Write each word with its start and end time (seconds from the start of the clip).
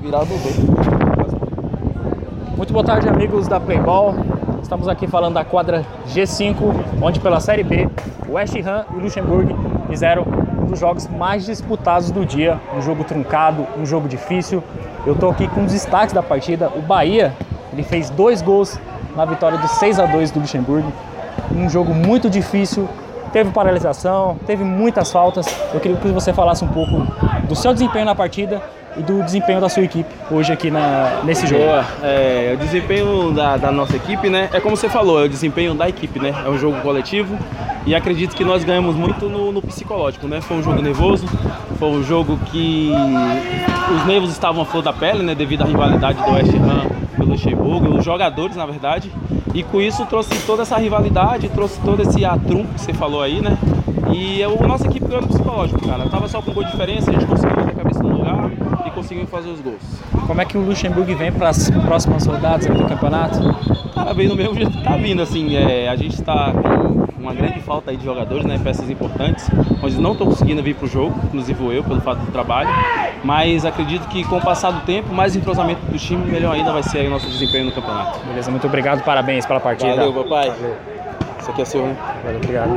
Virado 0.00 0.28
Muito 2.56 2.72
boa 2.72 2.84
tarde, 2.84 3.08
amigos 3.08 3.48
da 3.48 3.58
Playball. 3.58 4.14
Estamos 4.62 4.86
aqui 4.86 5.08
falando 5.08 5.34
da 5.34 5.44
quadra 5.44 5.84
G5, 6.06 6.56
onde 7.02 7.18
pela 7.18 7.40
Série 7.40 7.64
B, 7.64 7.88
West 8.28 8.54
Ham 8.56 8.84
e 8.94 9.00
Luxemburgo 9.00 9.54
fizeram 9.88 10.24
um 10.62 10.66
dos 10.66 10.78
jogos 10.78 11.08
mais 11.08 11.46
disputados 11.46 12.10
do 12.10 12.24
dia. 12.24 12.60
Um 12.76 12.80
jogo 12.80 13.02
truncado, 13.02 13.66
um 13.76 13.84
jogo 13.84 14.08
difícil. 14.08 14.62
Eu 15.04 15.14
estou 15.14 15.30
aqui 15.30 15.48
com 15.48 15.64
os 15.64 15.72
destaques 15.72 16.12
da 16.12 16.22
partida. 16.22 16.70
O 16.76 16.80
Bahia, 16.80 17.34
ele 17.72 17.82
fez 17.82 18.08
dois 18.08 18.40
gols 18.40 18.78
na 19.16 19.24
vitória 19.24 19.58
de 19.58 19.68
6 19.68 19.98
a 19.98 20.06
2 20.06 20.30
do 20.30 20.40
Luxemburgo. 20.40 20.92
Um 21.50 21.68
jogo 21.68 21.92
muito 21.92 22.30
difícil, 22.30 22.88
teve 23.32 23.50
paralisação, 23.50 24.36
teve 24.46 24.62
muitas 24.62 25.10
faltas. 25.10 25.46
Eu 25.74 25.80
queria 25.80 25.96
que 25.96 26.08
você 26.08 26.32
falasse 26.32 26.64
um 26.64 26.68
pouco 26.68 26.98
do 27.48 27.56
seu 27.56 27.72
desempenho 27.72 28.04
na 28.04 28.14
partida 28.14 28.62
e 28.98 29.02
do 29.02 29.22
desempenho 29.22 29.60
da 29.60 29.68
sua 29.68 29.84
equipe 29.84 30.08
hoje 30.30 30.52
aqui 30.52 30.70
na, 30.70 31.22
nesse 31.24 31.46
jogo. 31.46 31.62
Boa. 31.62 31.84
É, 32.02 32.52
o 32.54 32.58
desempenho 32.58 33.32
da, 33.32 33.56
da, 33.56 33.70
nossa 33.70 33.96
equipe, 33.96 34.28
né? 34.28 34.48
É 34.52 34.60
como 34.60 34.76
você 34.76 34.88
falou, 34.88 35.20
é 35.22 35.26
o 35.26 35.28
desempenho 35.28 35.74
da 35.74 35.88
equipe, 35.88 36.18
né? 36.18 36.34
É 36.44 36.48
um 36.48 36.58
jogo 36.58 36.80
coletivo 36.80 37.38
e 37.86 37.94
acredito 37.94 38.34
que 38.34 38.44
nós 38.44 38.64
ganhamos 38.64 38.96
muito 38.96 39.28
no, 39.28 39.52
no 39.52 39.62
psicológico, 39.62 40.26
né? 40.26 40.40
Foi 40.40 40.56
um 40.56 40.62
jogo 40.62 40.82
nervoso, 40.82 41.26
foi 41.78 41.88
um 41.88 42.02
jogo 42.02 42.38
que 42.46 42.92
os 43.94 44.06
nervos 44.06 44.30
estavam 44.30 44.62
à 44.62 44.64
flor 44.64 44.82
da 44.82 44.92
pele, 44.92 45.22
né? 45.22 45.34
Devido 45.34 45.62
à 45.62 45.66
rivalidade 45.66 46.22
do 46.22 46.30
West 46.32 46.54
Ham 46.54 46.88
pelo 47.16 47.30
Luxemburgo, 47.30 47.96
os 47.96 48.04
jogadores, 48.04 48.56
na 48.56 48.66
verdade. 48.66 49.10
E 49.54 49.62
com 49.62 49.80
isso 49.80 50.04
trouxe 50.06 50.30
toda 50.46 50.62
essa 50.62 50.76
rivalidade, 50.76 51.48
trouxe 51.48 51.80
todo 51.80 52.02
esse 52.02 52.24
atrum 52.24 52.64
que 52.66 52.80
você 52.80 52.92
falou 52.92 53.22
aí, 53.22 53.40
né? 53.40 53.56
E 54.12 54.42
a 54.42 54.48
nossa 54.48 54.86
equipe 54.86 55.06
ganhou 55.06 55.22
no 55.22 55.28
psicológico, 55.28 55.86
cara. 55.86 56.08
Tava 56.08 56.28
só 56.28 56.40
com 56.40 56.52
gol 56.52 56.64
de 56.64 56.70
diferença, 56.70 57.10
a 57.10 57.14
gente 57.14 57.26
conseguiu 57.26 57.56
ter 57.56 57.70
a 57.70 57.74
cabeça 57.74 58.02
no 58.02 58.16
lugar 58.16 58.50
e 58.86 58.87
conseguiu 58.98 59.26
fazer 59.26 59.48
os 59.48 59.60
gols. 59.60 59.80
Como 60.26 60.40
é 60.40 60.44
que 60.44 60.58
o 60.58 60.60
Luxemburgo 60.60 61.14
vem 61.14 61.30
para 61.30 61.50
as 61.50 61.70
próximas 61.70 62.26
rodadas 62.26 62.66
do 62.66 62.86
campeonato? 62.86 63.38
Cara, 63.94 64.12
vem 64.12 64.28
no 64.28 64.34
mesmo 64.34 64.54
jeito 64.54 64.72
que 64.72 64.82
tá 64.82 64.96
vindo, 64.96 65.22
assim. 65.22 65.56
É, 65.56 65.88
a 65.88 65.94
gente 65.94 66.14
está 66.14 66.52
com 66.52 67.20
uma 67.20 67.32
grande 67.32 67.60
falta 67.60 67.92
aí 67.92 67.96
de 67.96 68.04
jogadores, 68.04 68.44
né? 68.44 68.60
Peças 68.62 68.90
importantes, 68.90 69.48
onde 69.82 70.00
não 70.00 70.12
estão 70.12 70.26
conseguindo 70.26 70.62
vir 70.62 70.74
para 70.74 70.86
o 70.86 70.88
jogo, 70.88 71.14
inclusive 71.24 71.76
eu, 71.76 71.84
pelo 71.84 72.00
fato 72.00 72.18
do 72.18 72.32
trabalho. 72.32 72.68
Mas 73.22 73.64
acredito 73.64 74.08
que 74.08 74.24
com 74.24 74.38
o 74.38 74.40
passar 74.40 74.72
do 74.72 74.80
tempo, 74.80 75.14
mais 75.14 75.36
entrosamento 75.36 75.80
do 75.86 75.98
time, 75.98 76.24
melhor 76.30 76.54
ainda 76.54 76.72
vai 76.72 76.82
ser 76.82 77.06
o 77.06 77.10
nosso 77.10 77.26
desempenho 77.26 77.66
no 77.66 77.72
campeonato. 77.72 78.18
Beleza, 78.26 78.50
muito 78.50 78.66
obrigado, 78.66 79.04
parabéns 79.04 79.46
pela 79.46 79.60
partida. 79.60 79.94
Valeu, 79.94 80.12
papai. 80.12 80.50
Valeu. 80.50 80.76
Isso 81.40 81.50
aqui 81.50 81.62
é 81.62 81.64
seu, 81.64 81.86
né? 81.86 81.96
Valeu, 82.24 82.38
obrigado. 82.38 82.70